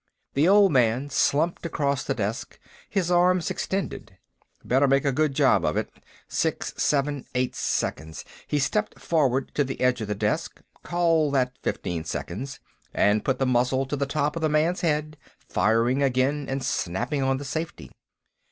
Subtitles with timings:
[0.33, 2.57] The old man slumped across the desk,
[2.89, 4.17] his arms extended.
[4.65, 5.91] Better make a good job of it,
[6.27, 11.51] six, seven, eight seconds; he stepped forward to the edge of the desk, call that
[11.61, 12.59] fifteen seconds,
[12.95, 15.17] and put the muzzle to the top of the man's head,
[15.47, 17.91] firing again and snapping on the safety.